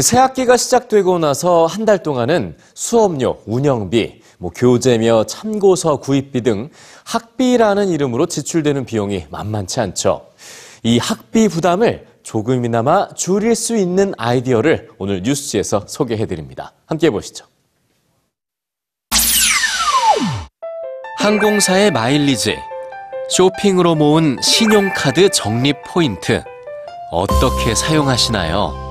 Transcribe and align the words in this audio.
새 0.00 0.18
학기가 0.18 0.56
시작되고 0.56 1.18
나서 1.18 1.66
한 1.66 1.84
달 1.84 2.02
동안은 2.02 2.56
수업료, 2.74 3.38
운영비, 3.46 4.22
뭐 4.38 4.50
교재며 4.50 5.24
참고서 5.24 5.98
구입비 5.98 6.40
등 6.42 6.70
학비라는 7.04 7.88
이름으로 7.90 8.26
지출되는 8.26 8.86
비용이 8.86 9.26
만만치 9.30 9.80
않죠. 9.80 10.26
이 10.82 10.98
학비 10.98 11.48
부담을 11.48 12.06
조금이나마 12.22 13.08
줄일 13.14 13.54
수 13.54 13.76
있는 13.76 14.14
아이디어를 14.16 14.88
오늘 14.98 15.22
뉴스지에서 15.22 15.84
소개해 15.86 16.26
드립니다. 16.26 16.72
함께 16.86 17.10
보시죠. 17.10 17.44
항공사의 21.18 21.90
마일리지, 21.90 22.56
쇼핑으로 23.30 23.94
모은 23.94 24.38
신용카드 24.42 25.30
적립 25.30 25.76
포인트, 25.86 26.42
어떻게 27.10 27.74
사용하시나요? 27.74 28.83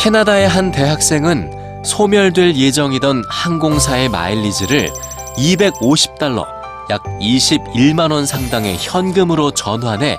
캐나다의 0.00 0.48
한 0.48 0.72
대학생은 0.72 1.82
소멸될 1.84 2.56
예정이던 2.56 3.22
항공사의 3.28 4.08
마일리지를 4.08 4.90
250달러, 5.36 6.46
약 6.88 7.02
21만 7.20 8.10
원 8.10 8.24
상당의 8.24 8.78
현금으로 8.80 9.50
전환해 9.50 10.16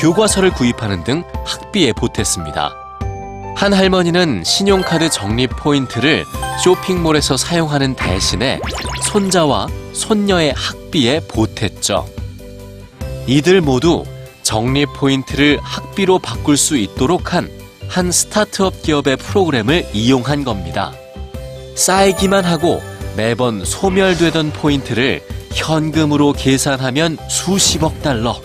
교과서를 0.00 0.50
구입하는 0.50 1.04
등 1.04 1.22
학비에 1.44 1.92
보탰습니다. 1.92 2.74
한 3.54 3.72
할머니는 3.72 4.42
신용카드 4.44 5.10
적립 5.10 5.50
포인트를 5.56 6.24
쇼핑몰에서 6.64 7.36
사용하는 7.36 7.94
대신에 7.94 8.58
손자와 9.04 9.68
손녀의 9.92 10.54
학비에 10.56 11.20
보탰죠. 11.28 12.04
이들 13.28 13.60
모두 13.60 14.02
적립 14.42 14.88
포인트를 14.94 15.60
학비로 15.62 16.18
바꿀 16.18 16.56
수 16.56 16.76
있도록 16.76 17.32
한 17.32 17.59
한 17.90 18.12
스타트업 18.12 18.82
기업의 18.82 19.16
프로그램을 19.16 19.84
이용한 19.92 20.44
겁니다. 20.44 20.92
쌓이기만 21.74 22.44
하고 22.44 22.80
매번 23.16 23.64
소멸되던 23.64 24.52
포인트를 24.52 25.20
현금으로 25.52 26.32
계산하면 26.32 27.18
수십억 27.28 28.00
달러. 28.00 28.40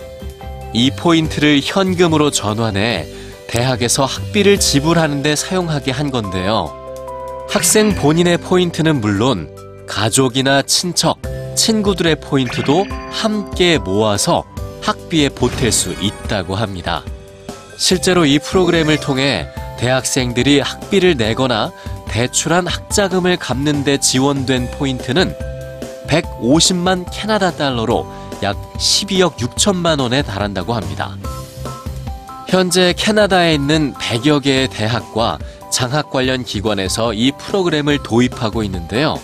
이 0.74 0.90
포인트를 0.90 1.60
현금으로 1.62 2.32
전환해 2.32 3.06
대학에서 3.46 4.04
학비를 4.04 4.58
지불하는 4.58 5.22
데 5.22 5.36
사용하게 5.36 5.92
한 5.92 6.10
건데요. 6.10 6.76
학생 7.48 7.94
본인의 7.94 8.38
포인트는 8.38 9.00
물론 9.00 9.48
가족이나 9.86 10.62
친척, 10.62 11.18
친구들의 11.54 12.16
포인트도 12.16 12.84
함께 13.12 13.78
모아서 13.78 14.42
학비에 14.82 15.28
보탤 15.28 15.70
수 15.70 15.92
있다고 15.92 16.56
합니다. 16.56 17.04
실제로 17.76 18.24
이 18.24 18.38
프로그램을 18.38 18.98
통해 19.00 19.48
대학생들이 19.78 20.60
학비를 20.60 21.16
내거나 21.16 21.72
대출한 22.08 22.66
학자금을 22.66 23.36
갚는 23.36 23.84
데 23.84 23.98
지원된 23.98 24.70
포인트는 24.72 25.36
150만 26.08 27.06
캐나다 27.12 27.50
달러로 27.50 28.06
약 28.42 28.56
12억 28.74 29.36
6천만 29.36 30.00
원에 30.00 30.22
달한다고 30.22 30.74
합니다. 30.74 31.16
현재 32.48 32.94
캐나다에 32.96 33.54
있는 33.54 33.92
100여 33.94 34.42
개의 34.42 34.68
대학과 34.68 35.38
장학 35.70 36.10
관련 36.10 36.44
기관에서 36.44 37.12
이 37.12 37.32
프로그램을 37.32 38.02
도입하고 38.02 38.62
있는데요. 38.62 39.20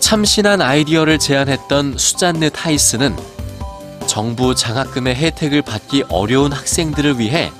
참신한 0.00 0.60
아이디어를 0.60 1.18
제안했던 1.18 1.98
수잔느 1.98 2.50
타이스는 2.50 3.16
정부 4.12 4.54
장학금의 4.54 5.14
혜택을 5.14 5.62
받기 5.62 6.04
어려운 6.10 6.52
학생들을 6.52 7.18
위해 7.18 7.50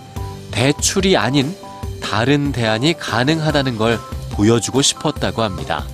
대출이 0.50 1.16
아닌 1.16 1.56
다른 2.02 2.52
대안이 2.52 2.92
가능하다는 2.98 3.78
걸 3.78 3.98
보여주고 4.32 4.82
싶었다고 4.82 5.41
합니다. 5.41 5.86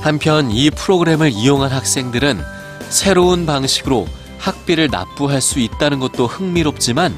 한편 0.00 0.52
이 0.52 0.70
프로그램을 0.70 1.32
이용한 1.32 1.72
학생들은 1.72 2.40
새로운 2.88 3.46
방식으로 3.46 4.06
학비를 4.38 4.90
납부할 4.92 5.40
수 5.40 5.58
있다는 5.58 5.98
것도 5.98 6.28
흥미롭지만 6.28 7.12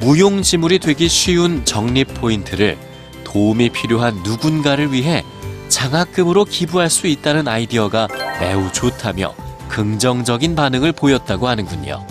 무용지물이 0.00 0.80
되기 0.80 1.08
쉬운 1.08 1.64
적립 1.64 2.12
포인트를 2.14 2.76
도움이 3.22 3.70
필요한 3.70 4.16
누군가를 4.24 4.90
위해 4.90 5.22
장학금으로 5.68 6.44
기부할 6.44 6.90
수 6.90 7.06
있다는 7.06 7.46
아이디어가 7.46 8.08
매우 8.40 8.72
좋다며 8.72 9.32
긍정적인 9.68 10.54
반응을 10.54 10.92
보였다고 10.92 11.48
하는군요. 11.48 12.04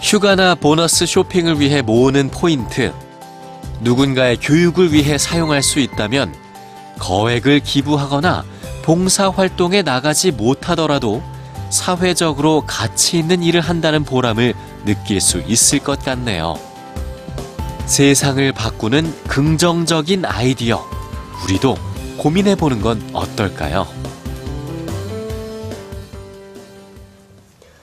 휴가나 0.00 0.54
보너스 0.54 1.06
쇼핑을 1.06 1.60
위해 1.60 1.82
모으는 1.82 2.30
포인트. 2.30 2.92
누군가의 3.80 4.38
교육을 4.38 4.92
위해 4.92 5.18
사용할 5.18 5.62
수 5.62 5.80
있다면 5.80 6.34
거액을 6.98 7.60
기부하거나 7.60 8.44
봉사활동에 8.82 9.82
나가지 9.82 10.30
못하더라도 10.30 11.22
사회적으로 11.70 12.64
가치 12.66 13.18
있는 13.18 13.42
일을 13.42 13.60
한다는 13.60 14.04
보람을 14.04 14.54
느낄 14.84 15.20
수 15.20 15.40
있을 15.46 15.78
것 15.78 16.04
같네요. 16.04 16.58
세상을 17.86 18.52
바꾸는 18.52 19.14
긍정적인 19.26 20.24
아이디어. 20.24 20.84
우리도 21.44 21.76
고민해 22.18 22.56
보는 22.56 22.80
건 22.80 23.02
어떨까요? 23.12 23.86